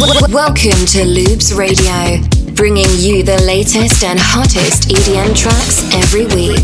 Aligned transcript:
Welcome 0.00 0.86
to 0.96 1.04
Loops 1.04 1.52
Radio, 1.52 2.24
bringing 2.54 2.88
you 2.96 3.22
the 3.22 3.36
latest 3.44 4.02
and 4.02 4.18
hottest 4.18 4.88
EDM 4.88 5.36
tracks 5.36 5.84
every 5.92 6.24
week. 6.32 6.56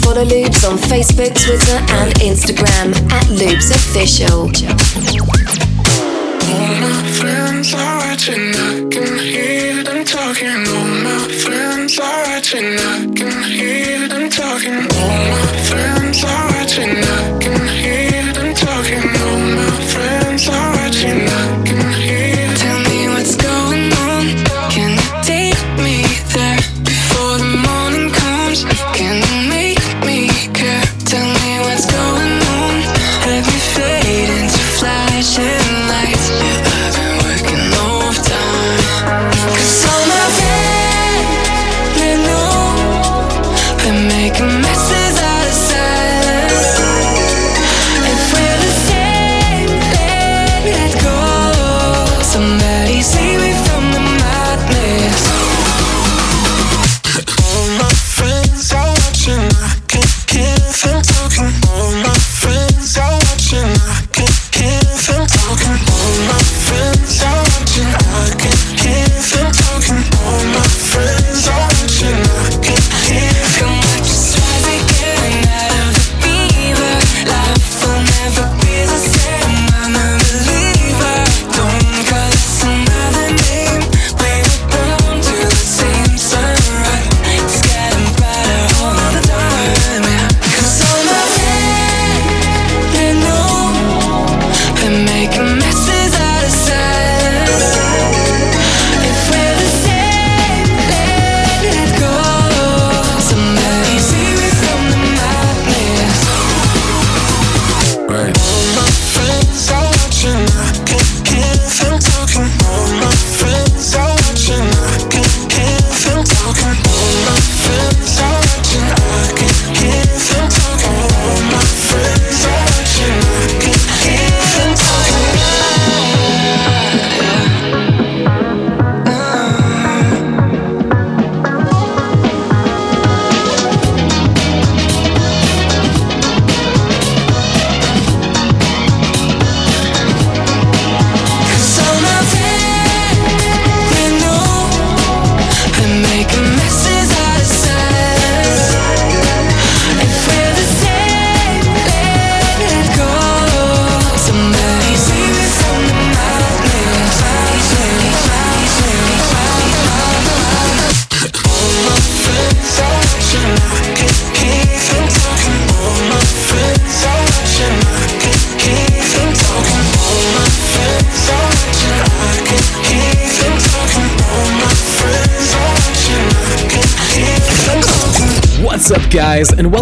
Follow 0.00 0.24
Loops 0.24 0.64
on 0.64 0.78
Facebook, 0.78 1.36
Twitter, 1.36 1.76
and 2.00 2.14
Instagram 2.24 2.96
at 3.12 3.28
Loops 3.28 3.68
Official. 3.68 4.48
All 6.48 6.74
my 6.80 7.04
friends 7.12 7.74
are 7.74 7.98
watching, 8.08 8.54
I 8.56 8.88
can 8.88 9.18
hear 9.18 9.84
them 9.84 10.02
talking. 10.06 10.64
All 10.66 10.88
my 11.04 11.28
friends 11.44 11.98
are 11.98 12.24
watching, 12.24 12.78
I 12.78 13.06
can 13.14 13.42
hear 13.52 14.08
them 14.08 14.30
talking. 14.30 14.88
All 14.96 15.28
my 15.28 15.44
friends 15.68 16.24
are 16.24 16.48
watching, 16.56 17.04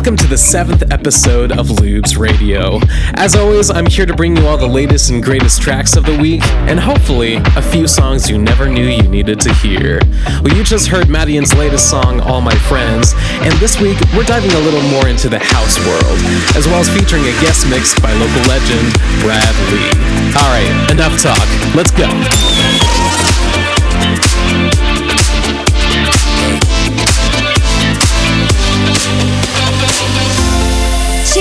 welcome 0.09 0.25
to 0.25 0.31
the 0.31 0.39
seventh 0.39 0.91
episode 0.91 1.53
of 1.53 1.69
Loops 1.83 2.17
Radio. 2.17 2.81
As 3.13 3.37
always, 3.37 3.69
I'm 3.69 3.85
here 3.85 4.07
to 4.07 4.17
bring 4.17 4.35
you 4.35 4.47
all 4.47 4.57
the 4.57 4.67
latest 4.67 5.11
and 5.11 5.23
greatest 5.23 5.61
tracks 5.61 5.97
of 5.97 6.07
the 6.07 6.17
week, 6.17 6.41
and 6.65 6.81
hopefully, 6.81 7.35
a 7.57 7.61
few 7.61 7.87
songs 7.87 8.31
you 8.31 8.39
never 8.39 8.67
knew 8.67 8.87
you 8.87 9.03
needed 9.03 9.39
to 9.41 9.53
hear. 9.53 10.01
Well, 10.43 10.57
you 10.57 10.65
just 10.65 10.89
heard 10.89 11.09
Madeon's 11.09 11.53
latest 11.53 11.91
song, 11.91 12.21
All 12.21 12.41
My 12.41 12.55
Friends, 12.55 13.13
and 13.45 13.53
this 13.61 13.79
week, 13.83 13.99
we're 14.17 14.25
diving 14.25 14.53
a 14.53 14.61
little 14.61 14.81
more 14.89 15.09
into 15.09 15.29
the 15.29 15.41
house 15.41 15.79
world, 15.85 16.19
as 16.57 16.67
well 16.67 16.81
as 16.81 16.89
featuring 16.89 17.25
a 17.25 17.41
guest 17.43 17.69
mix 17.69 17.93
by 18.01 18.11
local 18.15 18.43
legend, 18.49 18.89
Brad 19.21 19.55
Lee. 19.69 19.93
Alright, 20.41 20.91
enough 20.91 21.21
talk, 21.21 21.47
let's 21.75 21.91
go. 21.91 22.09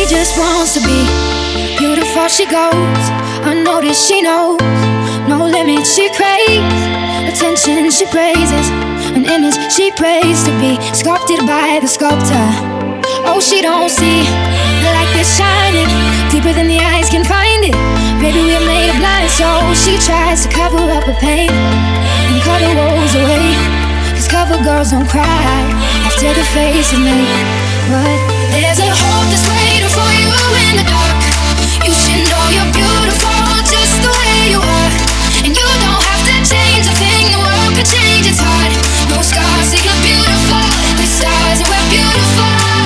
Just 0.08 0.40
wants 0.40 0.74
to 0.74 0.82
be 0.88 1.04
beautiful. 1.78 2.28
She 2.28 2.46
goes 2.48 3.04
unnoticed. 3.44 4.08
She 4.08 4.22
knows 4.22 4.60
no 5.28 5.44
limits. 5.44 5.94
She 5.94 6.08
craves 6.16 6.64
attention. 7.28 7.92
She 7.92 8.06
praises 8.08 8.72
an 9.12 9.26
image. 9.28 9.60
She 9.72 9.92
prays 9.92 10.44
to 10.48 10.52
be 10.64 10.80
sculpted 10.96 11.44
by 11.44 11.80
the 11.82 11.88
sculptor. 11.88 12.48
Oh, 13.28 13.40
she 13.44 13.62
don't 13.62 13.90
see 13.92 14.24
the 14.24 14.90
light 14.96 15.12
that's 15.12 15.36
shining 15.36 15.92
deeper 16.32 16.54
than 16.56 16.68
the 16.68 16.80
eyes 16.80 17.10
can 17.10 17.26
find 17.28 17.68
it. 17.68 17.76
Baby, 18.24 18.48
we're 18.48 18.64
made 18.64 18.90
of 18.90 18.98
blind, 19.04 19.30
so 19.30 19.48
she 19.76 20.00
tries 20.00 20.48
to 20.48 20.50
cover 20.50 20.80
up 20.80 21.04
her 21.04 21.20
pain 21.20 21.52
and 21.52 22.40
cut 22.48 22.64
her 22.64 22.74
woes 22.80 23.14
away. 23.16 23.52
Cause 24.16 24.28
cover 24.28 24.58
girls 24.64 24.92
don't 24.92 25.08
cry 25.08 25.52
after 26.08 26.32
the 26.32 26.46
face 26.56 26.94
is 26.96 27.00
made. 27.00 27.44
But 27.92 28.20
there's 28.56 28.80
a 28.80 28.88
hope 28.88 29.28
that's 29.30 29.48
waiting 29.52 29.67
change 36.78 36.88
a 36.88 36.94
thing, 36.96 37.32
the 37.32 37.40
world 37.40 37.74
could 37.76 37.86
change 37.86 38.28
its 38.28 38.40
heart. 38.40 38.72
No 39.10 39.22
scars, 39.22 39.68
see 39.68 39.84
you're 39.84 40.02
beautiful. 40.04 40.64
The 40.96 41.06
stars, 41.06 41.60
and 41.60 41.70
we're 41.70 41.90
beautiful. 41.90 42.77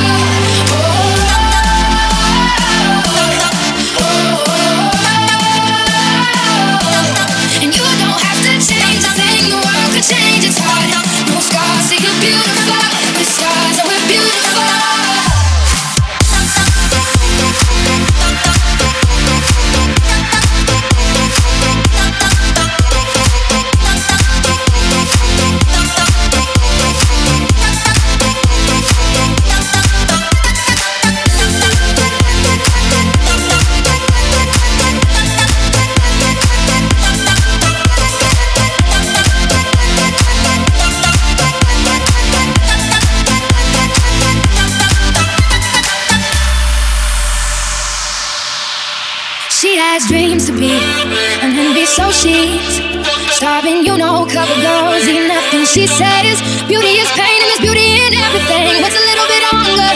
Says 55.91 56.39
beauty 56.71 57.03
is 57.03 57.11
pain 57.19 57.35
and 57.43 57.49
there's 57.51 57.59
beauty 57.59 57.99
in 57.99 58.15
everything. 58.15 58.79
What's 58.79 58.95
a 58.95 59.03
little 59.03 59.27
bit 59.27 59.43
longer? 59.51 59.91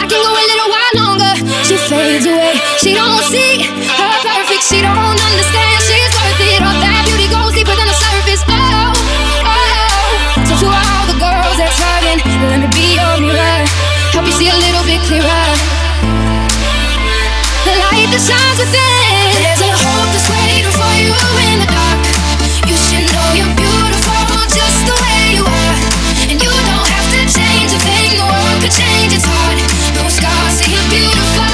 I 0.00 0.08
can 0.08 0.16
go 0.16 0.32
a 0.32 0.44
little 0.48 0.68
while 0.72 0.94
longer. 1.04 1.32
She 1.68 1.76
fades 1.76 2.24
away. 2.24 2.56
She 2.80 2.96
don't 2.96 3.20
see 3.28 3.60
her 3.68 4.14
perfect. 4.24 4.64
She 4.64 4.80
don't 4.80 5.18
understand. 5.20 5.78
She's 5.84 6.12
worth 6.16 6.40
it. 6.48 6.64
All 6.64 6.72
that 6.80 7.04
beauty 7.04 7.28
goes 7.28 7.52
deeper 7.52 7.76
than 7.76 7.84
the 7.84 7.92
surface. 7.92 8.40
Oh, 8.48 8.56
oh. 8.56 9.52
oh. 9.52 10.48
So 10.48 10.64
to 10.64 10.68
all 10.72 11.04
the 11.12 11.18
girls 11.20 11.56
that's 11.60 11.76
hurting, 11.76 12.24
let 12.48 12.64
me 12.64 12.68
be 12.72 12.96
your 12.96 13.14
mirror. 13.20 13.60
Help 14.16 14.24
you 14.24 14.34
see 14.40 14.48
a 14.48 14.56
little 14.56 14.84
bit 14.88 15.04
clearer. 15.04 15.44
The 17.68 17.74
light 17.84 18.08
that 18.16 18.22
shines 18.24 18.58
within. 18.64 19.44
There's 19.44 19.60
a 19.60 19.70
hope 19.76 20.08
that's 20.08 20.24
waiting 20.24 20.72
for 20.72 20.92
you 21.04 21.12
in 21.52 21.56
the 21.60 21.68
dark. 21.68 22.23
can 31.14 31.34
fly. 31.36 31.53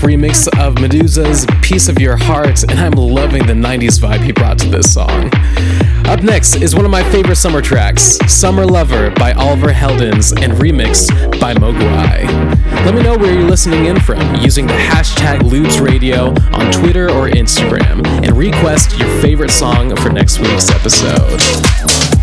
remix 0.00 0.46
of 0.58 0.76
Meduza's 0.76 1.46
Piece 1.62 1.88
of 1.88 2.00
Your 2.00 2.16
Heart, 2.16 2.64
and 2.64 2.78
I'm 2.78 2.92
loving 2.92 3.46
the 3.46 3.52
90s 3.52 3.98
vibe 3.98 4.20
he 4.20 4.32
brought 4.32 4.58
to 4.58 4.68
this 4.68 4.92
song. 4.92 5.30
Up 6.06 6.22
next 6.22 6.56
is 6.56 6.74
one 6.74 6.84
of 6.84 6.90
my 6.90 7.02
favorite 7.10 7.36
summer 7.36 7.60
tracks, 7.60 8.18
Summer 8.26 8.64
Lover 8.64 9.10
by 9.10 9.32
Oliver 9.32 9.68
Heldens 9.68 10.32
and 10.42 10.54
remixed 10.54 11.40
by 11.40 11.54
Mogwai. 11.54 12.26
Let 12.84 12.94
me 12.94 13.02
know 13.02 13.16
where 13.16 13.32
you're 13.32 13.48
listening 13.48 13.86
in 13.86 14.00
from 14.00 14.36
using 14.36 14.66
the 14.66 14.72
hashtag 14.72 15.42
Loops 15.42 15.78
Radio 15.78 16.28
on 16.52 16.72
Twitter 16.72 17.10
or 17.10 17.28
Instagram, 17.28 18.06
and 18.06 18.36
request 18.36 18.98
your 18.98 19.08
favorite 19.20 19.50
song 19.50 19.94
for 19.96 20.10
next 20.10 20.38
week's 20.38 20.70
episode. 20.70 22.17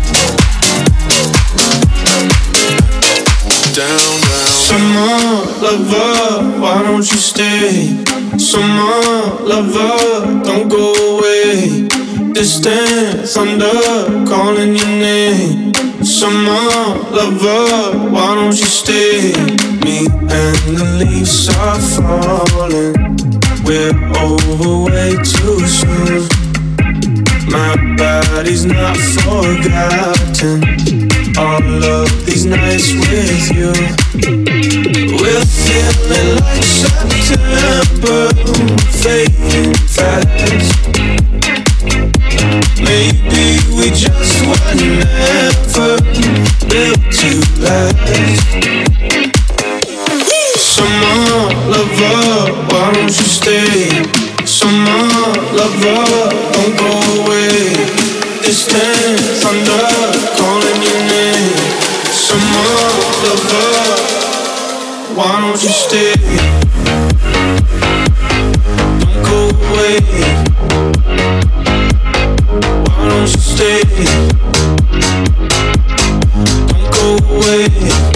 Summer 4.76 5.40
lover, 5.62 6.60
why 6.60 6.82
don't 6.82 6.98
you 6.98 7.16
stay? 7.16 7.96
Summer 8.36 9.00
lover, 9.40 10.44
don't 10.44 10.68
go 10.68 10.92
away. 11.16 11.88
Distant 12.34 13.26
thunder 13.26 14.26
calling 14.28 14.76
your 14.76 14.86
name. 14.86 15.72
Summer 16.04 16.68
lover, 17.08 18.10
why 18.10 18.34
don't 18.34 18.58
you 18.58 18.68
stay? 18.82 19.32
Me 19.80 20.08
and 20.08 20.76
the 20.76 20.84
leaves 21.00 21.48
are 21.56 21.80
falling. 21.96 23.16
We're 23.64 23.96
over 24.20 24.92
way 24.92 25.16
too 25.24 25.58
soon. 25.66 26.28
My 27.48 27.72
body's 27.96 28.66
not 28.66 28.98
forgotten. 29.24 30.60
All 31.38 31.84
of 31.84 32.26
these 32.26 32.44
nights 32.44 32.92
with 32.92 33.56
you. 33.56 34.45
We're 35.26 35.44
feeling 35.44 36.38
like 36.38 36.62
September, 36.62 38.30
fading 38.94 39.74
fast. 39.74 40.86
Maybe 42.78 43.58
we 43.74 43.90
just 43.90 44.46
were 44.46 44.62
built 46.70 47.02
to 47.10 47.32
last. 47.58 48.46
Summer 50.62 51.50
lover, 51.74 52.52
why 52.70 52.92
don't 52.94 53.06
you 53.06 53.26
stay? 53.26 53.90
Summer 54.46 55.10
lover, 55.58 56.06
don't 56.54 56.78
go 56.78 56.90
away. 57.24 57.74
This 58.46 58.68
calling 60.38 60.82
your 60.86 61.02
name. 61.10 61.56
Summer 62.14 62.70
lover 63.24 63.95
why 65.16 65.40
don't 65.40 65.62
you 65.62 65.70
stay? 65.70 66.14
Don't 69.00 69.22
go 69.24 69.48
away. 69.70 70.00
Why 72.84 73.08
don't 73.08 73.22
you 73.22 73.40
stay? 73.40 73.80
Don't 76.70 76.92
go 76.92 77.08
away. 77.34 78.15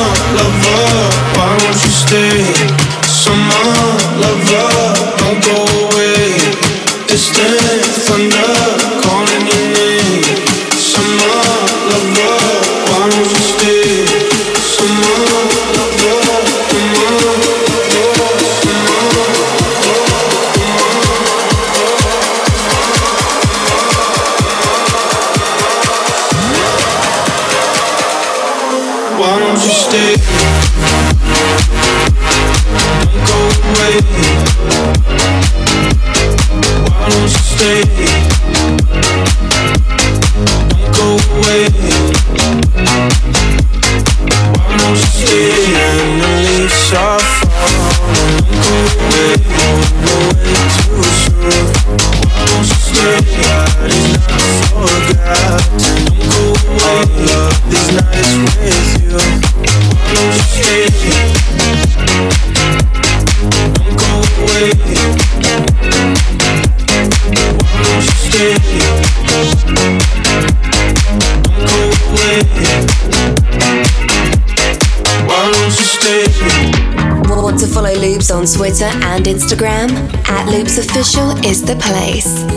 on 78.41 78.47
Twitter 78.47 78.85
and 78.85 79.25
Instagram, 79.25 79.91
at 80.27 80.47
Loops 80.47 80.79
Official 80.79 81.29
is 81.45 81.61
the 81.61 81.75
place. 81.75 82.50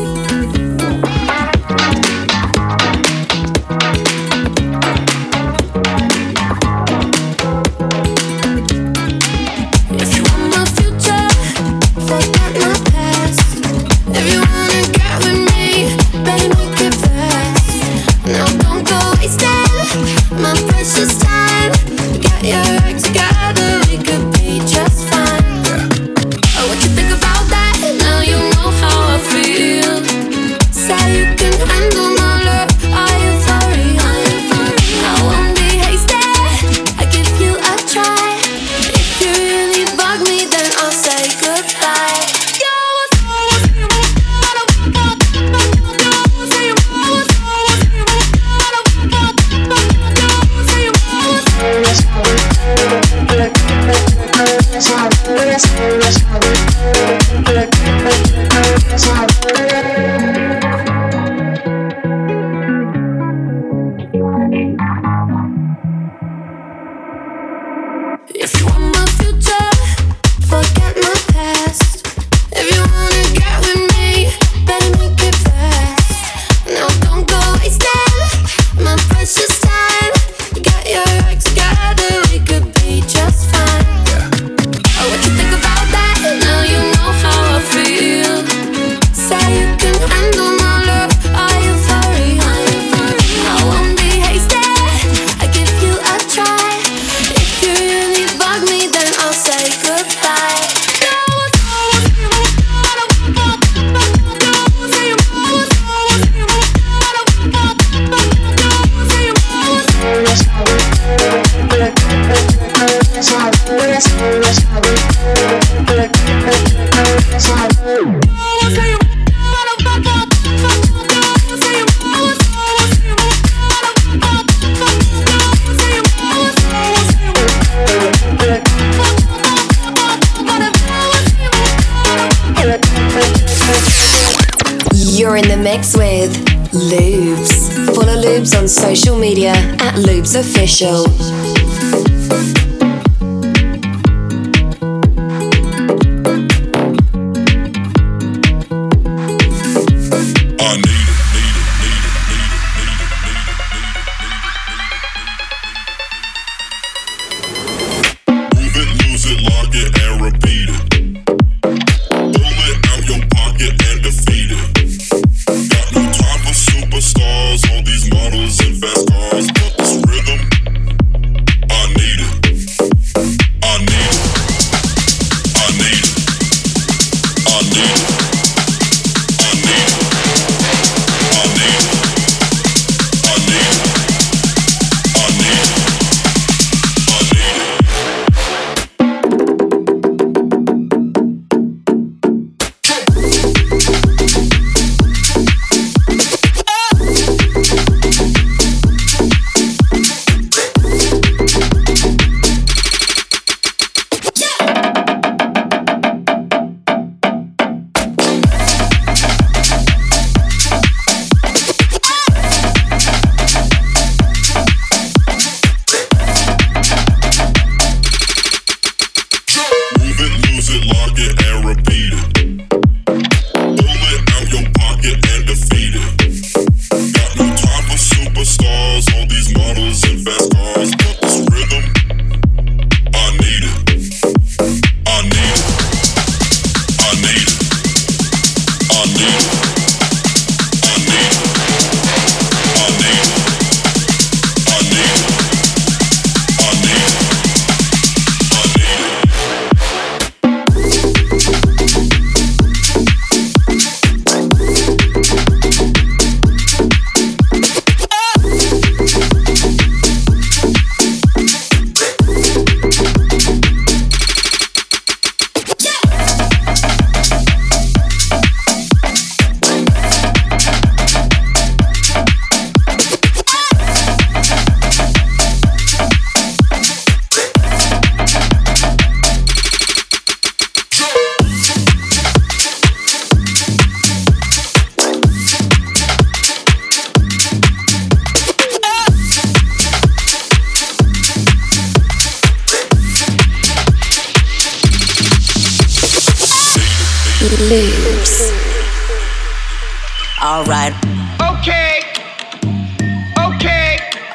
show. 140.74 141.33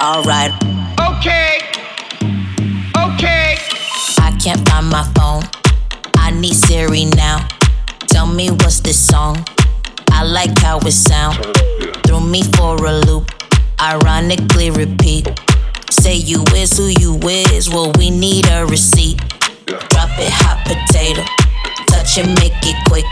Alright. 0.10 0.52
Okay. 1.00 1.60
Okay. 2.98 3.58
I 4.18 4.36
can't 4.42 4.68
find 4.68 4.90
my 4.90 5.04
phone. 5.14 5.44
I 6.18 6.32
need 6.32 6.56
Siri 6.56 7.06
now. 7.06 7.48
Tell 8.08 8.26
me 8.26 8.50
what's 8.50 8.80
this 8.80 8.98
song? 8.98 9.46
I 10.10 10.24
like 10.24 10.58
how 10.58 10.80
it 10.80 10.94
sound. 10.94 11.38
Threw 12.08 12.22
me 12.22 12.42
for 12.58 12.84
a 12.84 12.94
loop. 13.06 13.30
Ironically 13.80 14.72
repeat. 14.72 15.30
Say 15.92 16.16
you 16.16 16.44
is 16.56 16.76
who 16.76 16.88
you 16.88 17.20
is. 17.54 17.70
Well, 17.70 17.92
we 18.00 18.10
need 18.10 18.48
a 18.50 18.66
receipt. 18.66 19.20
Drop 19.68 20.10
it, 20.18 20.34
hot 20.34 20.66
potato. 20.66 21.22
Touch 21.86 22.18
it, 22.18 22.26
make 22.42 22.58
it 22.64 22.78
quick. 22.90 23.06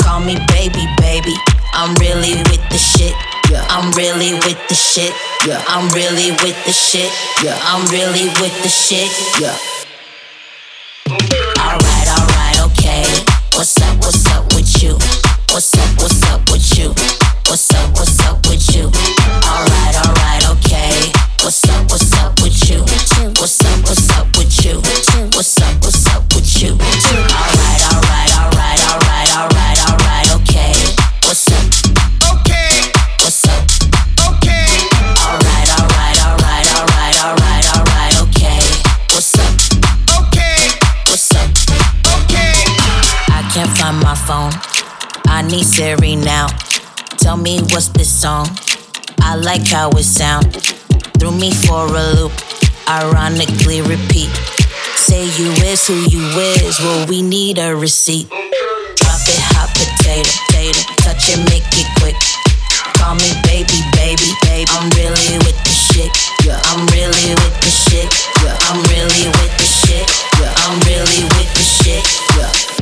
Call 0.00 0.20
me 0.20 0.38
baby, 0.48 0.86
baby. 0.96 1.36
I'm 1.74 1.94
really 1.96 2.32
with 2.48 2.64
the 2.70 2.78
shit. 2.78 3.12
Yeah. 3.50 3.66
I'm 3.68 3.92
really 3.92 4.32
with 4.32 4.68
the 4.70 4.74
shit. 4.74 5.12
Yeah. 5.46 5.62
I'm 5.68 5.92
really 5.92 6.30
with 6.40 6.56
the 6.64 6.72
shit. 6.72 7.12
Yeah. 7.44 7.58
I'm 7.64 7.84
really 7.92 8.32
with 8.40 8.56
the 8.62 8.68
shit. 8.70 9.12
Yeah. 9.38 9.52
Alright, 11.60 12.08
alright, 12.08 12.58
okay. 12.72 13.04
What's 13.52 13.76
up, 13.82 13.94
what's 13.98 14.24
up 14.32 14.46
with 14.54 14.82
you? 14.82 14.94
What's 15.52 15.76
up, 15.76 16.00
what's 16.00 16.22
up 16.32 16.40
with 16.50 16.64
you? 16.78 16.88
What's 17.44 17.70
up, 17.74 17.90
what's 17.92 18.18
up 18.24 18.40
with 18.48 18.74
you? 18.74 18.88
Alright, 19.44 19.96
alright, 20.00 20.48
okay. 20.56 21.12
What's 21.42 21.62
up, 21.68 21.90
what's 21.90 22.10
up 22.14 22.40
with 22.40 22.56
you? 22.70 22.80
What's 23.36 23.60
up, 23.60 23.78
what's 23.84 24.08
up 24.16 24.26
with 24.38 24.64
you? 24.64 24.80
What's 25.36 25.60
up, 25.60 25.74
what's 25.84 26.06
up 26.06 26.33
phone. 44.26 44.52
I 45.26 45.42
need 45.42 45.64
Siri 45.64 46.16
now. 46.16 46.46
Tell 47.20 47.36
me 47.36 47.60
what's 47.70 47.88
this 47.88 48.08
song? 48.08 48.46
I 49.20 49.36
like 49.36 49.66
how 49.66 49.90
it 49.90 50.04
sound. 50.04 50.56
Threw 51.18 51.30
me 51.30 51.52
for 51.52 51.84
a 51.84 52.06
loop. 52.16 52.32
Ironically 52.88 53.82
repeat. 53.82 54.32
Say 54.96 55.24
you 55.36 55.52
is 55.68 55.86
who 55.86 55.96
you 56.08 56.24
is. 56.56 56.80
Well, 56.80 57.06
we 57.06 57.20
need 57.20 57.58
a 57.58 57.76
receipt. 57.76 58.28
Drop 58.30 59.24
it, 59.28 59.40
hot 59.52 59.68
potato, 59.76 60.30
potato. 60.48 60.80
Touch 61.04 61.28
it, 61.28 61.40
make 61.52 61.68
it 61.76 61.88
quick. 62.00 62.16
Call 62.96 63.16
me 63.16 63.28
baby, 63.44 63.84
baby, 63.92 64.32
baby. 64.48 64.70
I'm 64.72 64.88
really 64.96 65.36
with 65.44 65.58
the 65.68 65.74
shit. 65.74 66.12
Yeah. 66.44 66.60
I'm 66.72 66.86
really 66.96 67.36
with 67.44 67.56
the 67.60 67.68
shit. 67.68 68.08
Yeah. 68.40 68.56
I'm 68.72 68.80
really 68.88 69.28
with 69.28 69.52
the 69.60 69.68
shit. 69.68 70.08
Yeah. 70.40 70.64
I'm 70.64 70.80
really 70.88 71.28
with 71.36 71.50
the 71.52 71.64
shit. 71.64 72.04
Yeah. 72.40 72.73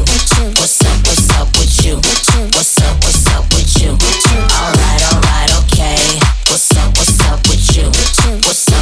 What's 0.00 0.84
up, 0.84 0.96
what's 1.06 1.30
up 1.38 1.48
with 1.56 1.84
you? 1.84 1.96
What's 1.96 2.76
up, 2.82 2.94
what's 3.02 3.26
up 3.28 3.44
with 3.54 3.82
you? 3.82 3.90
Alright, 3.90 5.02
alright, 5.12 5.50
okay. 5.64 6.18
What's 6.50 6.76
up, 6.76 6.96
what's 6.98 7.20
up 7.26 7.40
with 7.48 7.76
you? 7.76 7.86
What's 8.44 8.68
up 8.72 8.75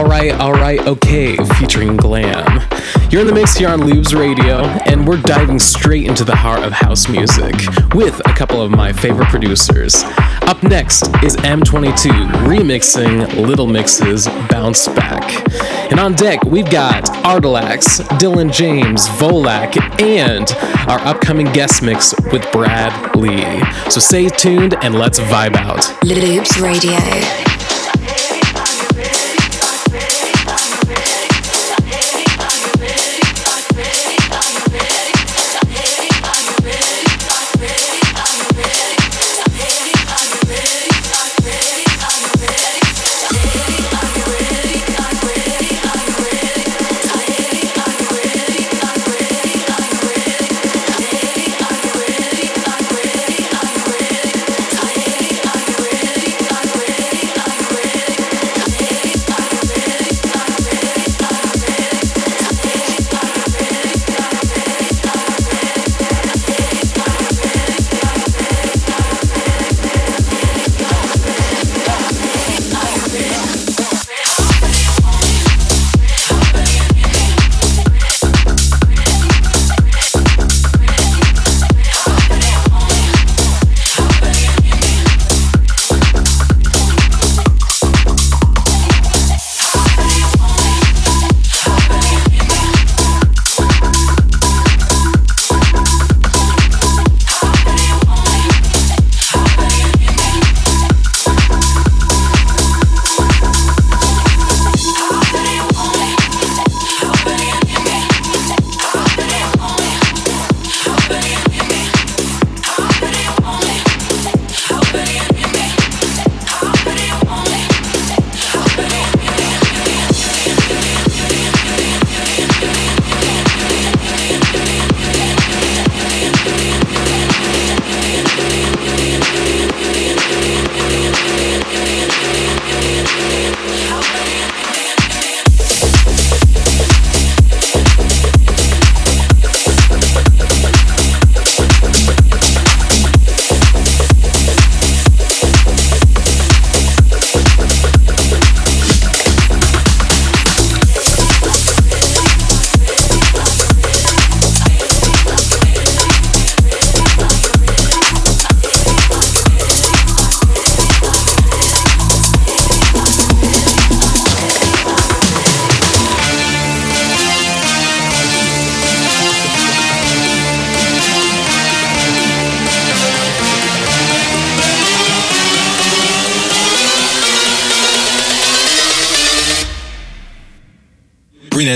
Alright, 0.00 0.32
Alright, 0.40 0.80
Okay, 0.86 1.36
featuring 1.58 1.94
Glam. 1.98 2.66
You're 3.10 3.20
in 3.20 3.26
the 3.26 3.34
mix 3.34 3.54
here 3.54 3.68
on 3.68 3.80
Loops 3.84 4.14
Radio, 4.14 4.62
and 4.86 5.06
we're 5.06 5.20
diving 5.20 5.58
straight 5.58 6.06
into 6.06 6.24
the 6.24 6.34
heart 6.34 6.62
of 6.62 6.72
house 6.72 7.06
music 7.06 7.54
with 7.92 8.18
a 8.20 8.32
couple 8.32 8.62
of 8.62 8.70
my 8.70 8.94
favorite 8.94 9.28
producers. 9.28 10.02
Up 10.46 10.62
next 10.62 11.08
is 11.22 11.36
M22 11.36 12.12
remixing 12.46 13.46
Little 13.46 13.66
Mix's 13.66 14.26
Bounce 14.48 14.88
Back. 14.88 15.46
And 15.90 16.00
on 16.00 16.14
deck, 16.14 16.44
we've 16.44 16.70
got 16.70 17.04
Artelax, 17.22 18.00
Dylan 18.18 18.50
James, 18.50 19.06
Volak, 19.06 19.76
and 20.00 20.50
our 20.88 20.98
upcoming 21.00 21.52
guest 21.52 21.82
mix 21.82 22.14
with 22.32 22.50
Brad 22.52 23.14
Lee. 23.16 23.62
So 23.90 24.00
stay 24.00 24.30
tuned 24.30 24.82
and 24.82 24.94
let's 24.94 25.20
vibe 25.20 25.56
out. 25.56 26.02
Loops 26.02 26.58
Radio. 26.58 27.49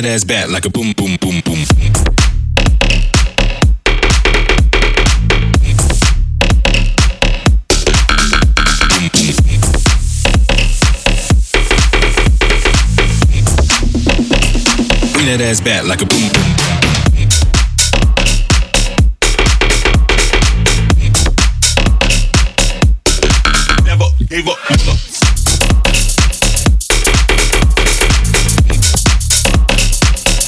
that 0.02 0.10
ass 0.10 0.24
back 0.24 0.48
like 0.48 0.66
a 0.66 0.70
boom, 0.70 0.92
boom, 0.96 1.16
boom, 1.20 1.40
boom. 1.44 1.64
That 15.24 15.40
ass 15.40 15.60
back 15.60 15.84
like 15.84 16.02
a 16.02 16.06
boom 16.06 16.28
boom. 16.32 16.53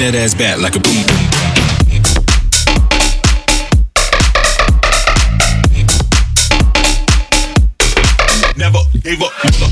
bring 0.00 0.12
that 0.12 0.18
ass 0.18 0.34
back 0.34 0.58
like 0.58 0.76
a 0.76 0.80
boom. 0.80 1.04
Never 8.56 8.78
gave 9.02 9.20
up. 9.22 9.32
Never. 9.44 9.68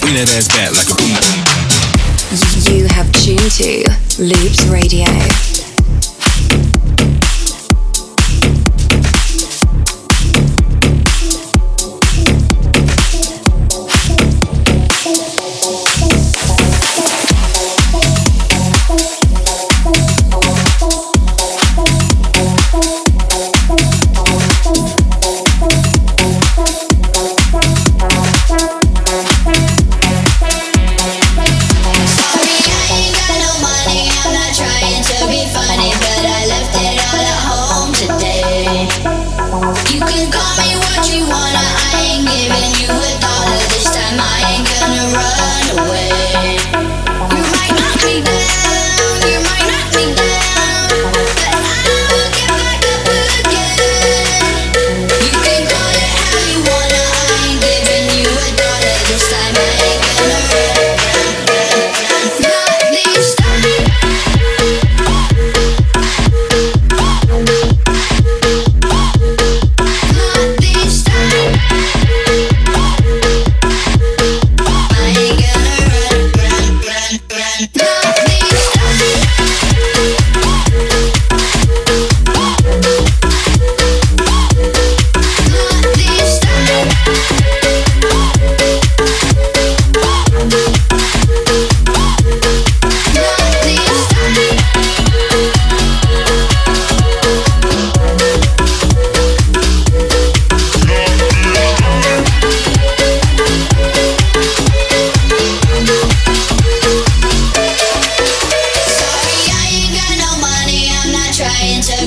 bring 0.00 0.14
that 0.14 0.28
ass 0.36 0.48
back 0.48 0.72
like 0.72 0.88
a 0.88 0.94
boom. 0.94 1.16
You 2.72 2.86
have 2.88 3.10
tuned 3.12 3.50
to 3.58 3.90
Loops 4.22 4.64
Radio. 4.66 5.57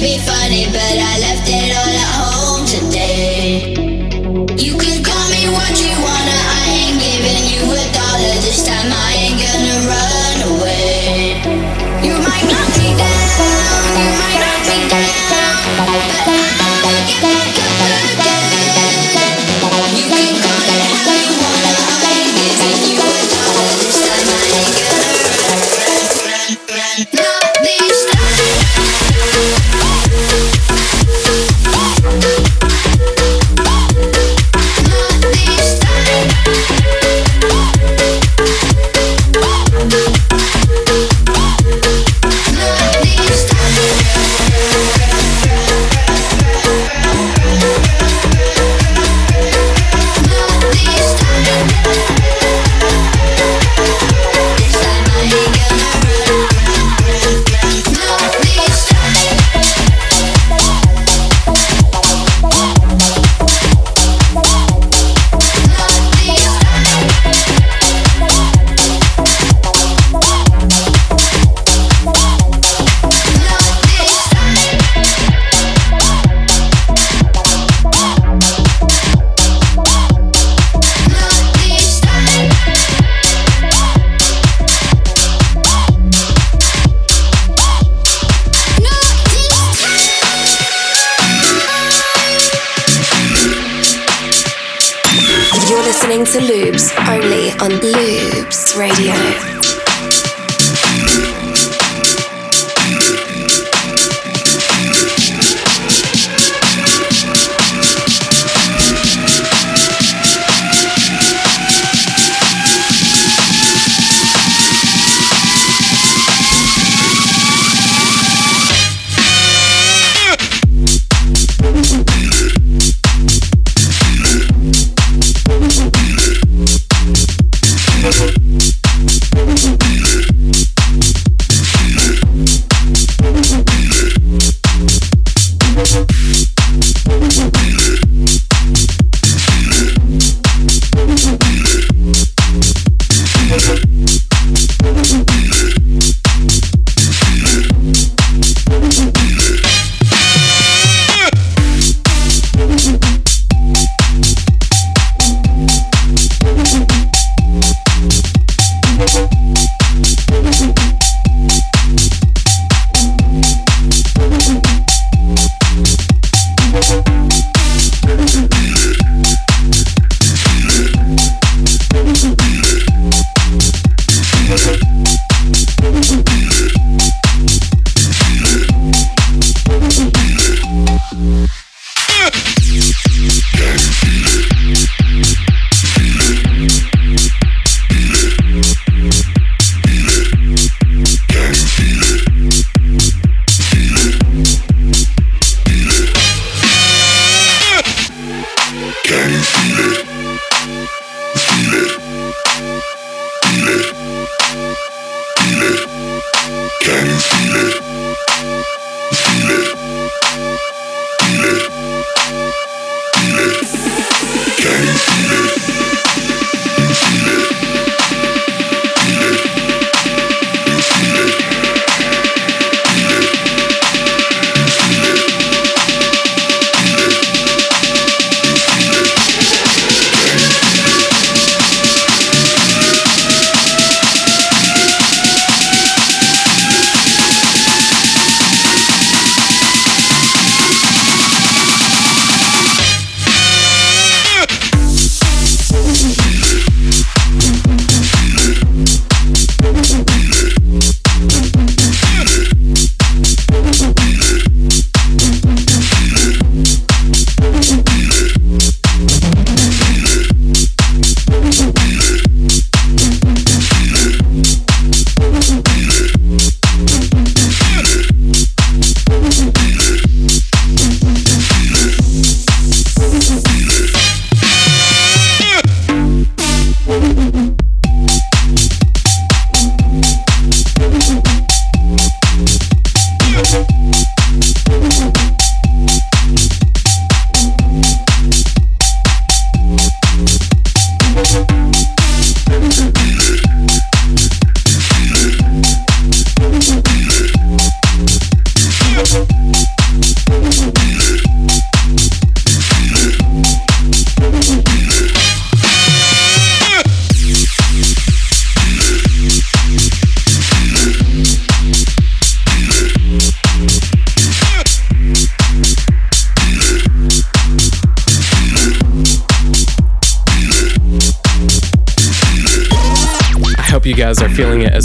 be 0.01 0.17
funny, 0.17 0.65
but 0.65 0.97
I 0.97 1.19
left 1.19 1.47
it 1.47 1.77
all 1.77 1.93
at 1.93 2.07
home. 2.15 2.40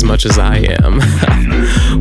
Much 0.06 0.24
as 0.24 0.38
I 0.38 0.58
am. 0.82 1.00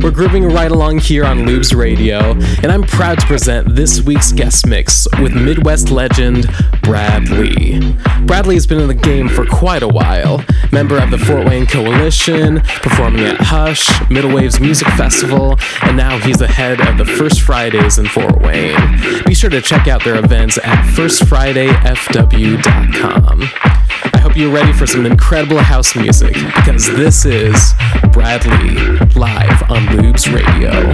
We're 0.00 0.12
grooving 0.12 0.44
right 0.44 0.70
along 0.70 0.98
here 0.98 1.24
on 1.24 1.44
Loops 1.44 1.72
Radio, 1.72 2.34
and 2.62 2.66
I'm 2.66 2.84
proud 2.84 3.18
to 3.18 3.26
present 3.26 3.74
this 3.74 4.00
week's 4.00 4.30
guest 4.30 4.64
mix 4.66 5.08
with 5.20 5.34
Midwest 5.34 5.90
legend 5.90 6.46
Brad 6.82 7.28
Lee. 7.28 7.80
Brad 8.22 8.46
Lee 8.46 8.54
has 8.54 8.64
been 8.66 8.78
in 8.78 8.86
the 8.86 8.94
game 8.94 9.28
for 9.28 9.44
quite 9.44 9.82
a 9.82 9.88
while, 9.88 10.44
member 10.70 10.98
of 10.98 11.10
the 11.10 11.18
Fort 11.18 11.46
Wayne 11.46 11.66
Coalition, 11.66 12.60
performing 12.60 13.24
at 13.24 13.40
Hush, 13.40 13.88
Middle 14.08 14.32
Waves 14.32 14.60
Music 14.60 14.86
Festival, 14.88 15.58
and 15.82 15.96
now 15.96 16.16
he's 16.18 16.38
the 16.38 16.46
head 16.46 16.80
of 16.80 16.98
the 16.98 17.04
First 17.04 17.40
Fridays 17.40 17.98
in 17.98 18.06
Fort 18.06 18.40
Wayne. 18.40 19.00
Be 19.26 19.34
sure 19.34 19.50
to 19.50 19.60
check 19.60 19.88
out 19.88 20.04
their 20.04 20.16
events 20.16 20.58
at 20.58 20.84
firstfridayfw.com. 20.94 23.50
Hope 24.26 24.36
you're 24.36 24.52
ready 24.52 24.72
for 24.72 24.88
some 24.88 25.06
incredible 25.06 25.58
house 25.58 25.94
music 25.94 26.34
because 26.34 26.84
this 26.96 27.24
is 27.24 27.74
Brad 28.10 28.44
Lee 28.44 28.98
live 29.14 29.70
on 29.70 29.86
Loops 30.02 30.26
Radio. 30.26 30.92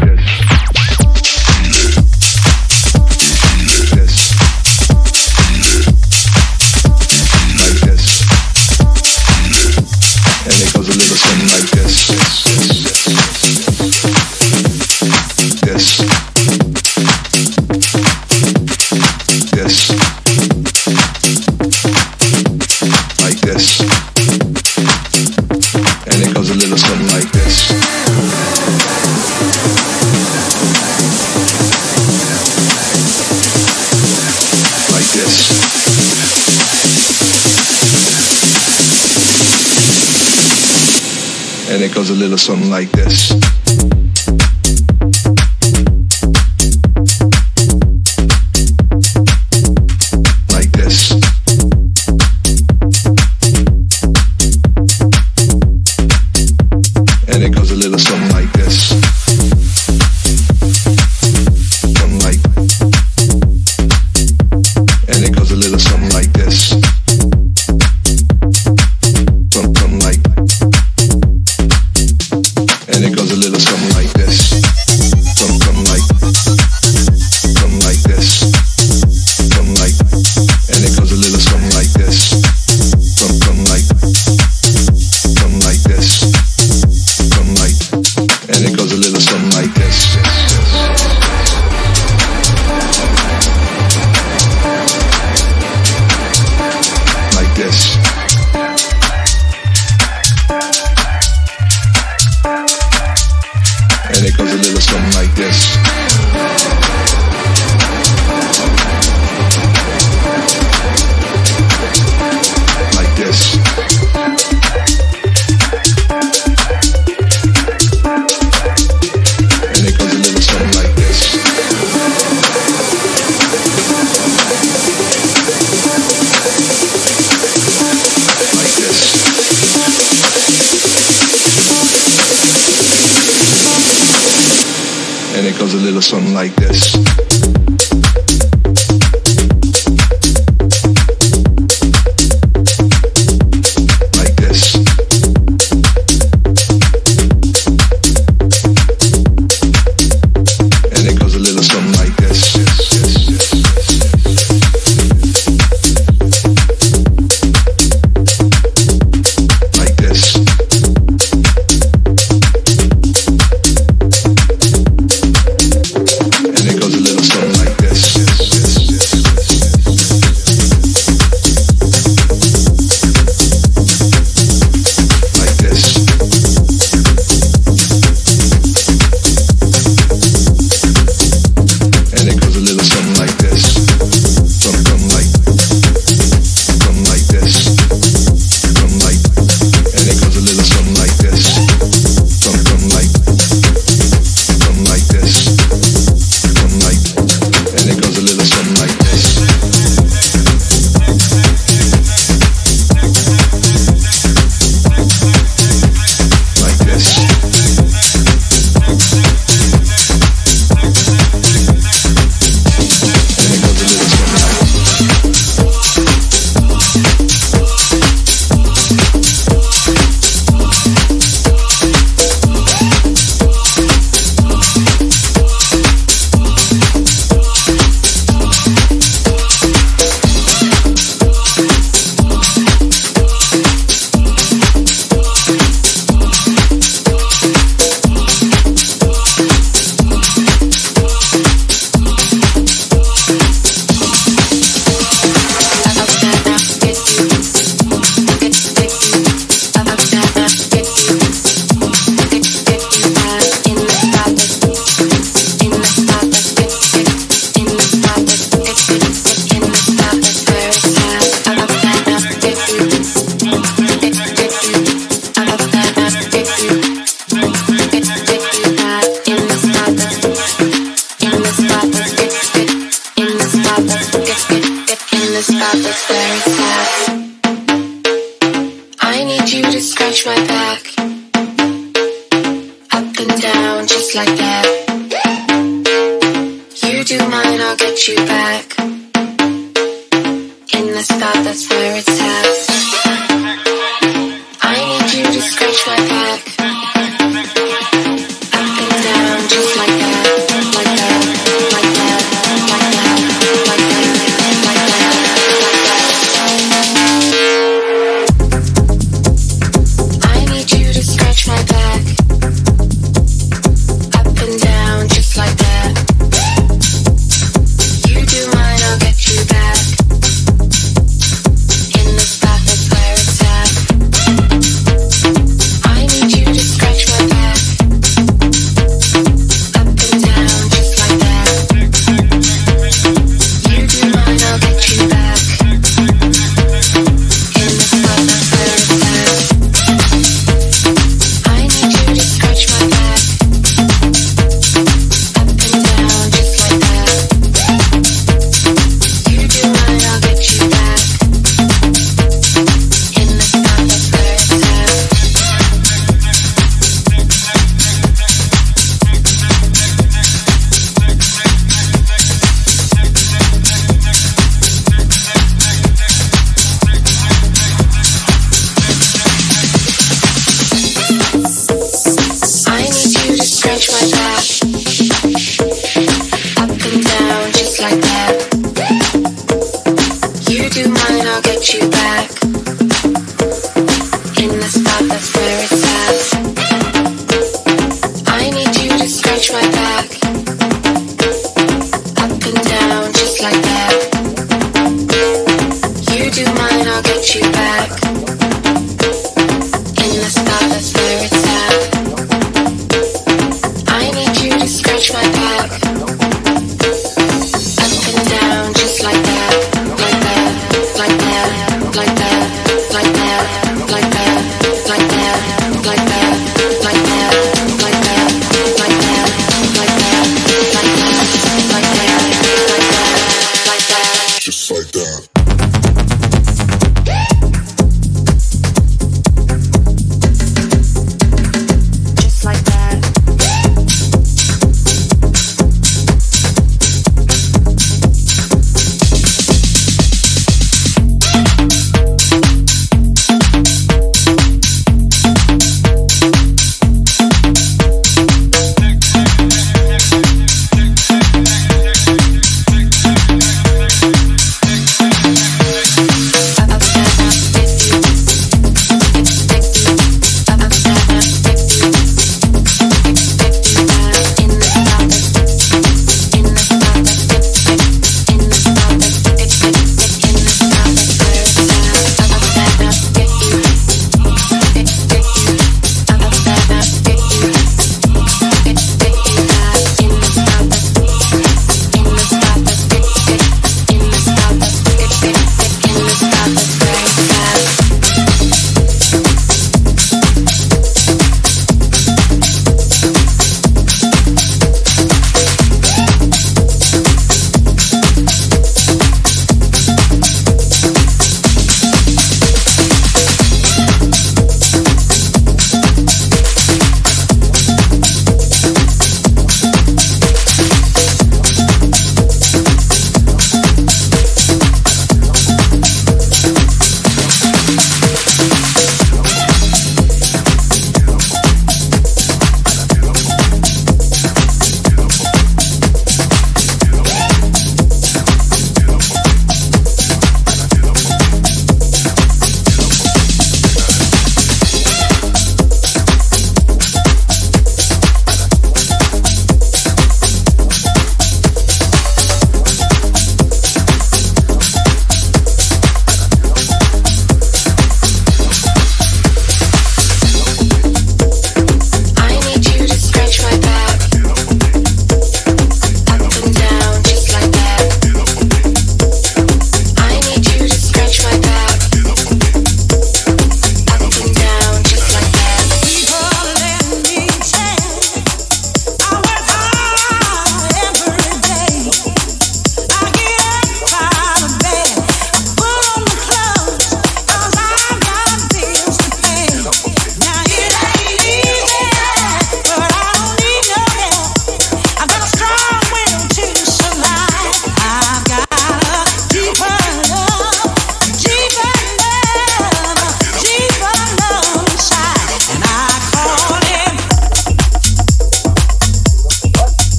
Goes 41.95 42.11
a 42.11 42.15
little 42.15 42.39
something 42.39 42.71
like 42.71 42.91
this. 42.93 43.62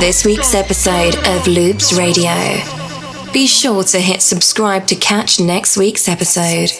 this 0.00 0.24
week's 0.24 0.54
episode 0.54 1.16
of 1.26 1.46
Loops 1.46 1.94
Radio. 1.94 2.32
Be 3.32 3.46
sure 3.46 3.82
to 3.84 3.98
hit 3.98 4.20
subscribe 4.20 4.86
to 4.88 4.96
catch 4.96 5.40
next 5.40 5.76
week's 5.76 6.08
episode. 6.08 6.70